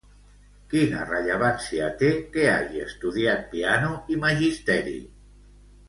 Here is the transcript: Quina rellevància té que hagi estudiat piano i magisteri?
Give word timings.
Quina 0.71 1.03
rellevància 1.09 1.91
té 2.01 2.11
que 2.37 2.49
hagi 2.55 2.83
estudiat 2.89 3.47
piano 3.55 3.93
i 4.17 4.23
magisteri? 4.27 5.01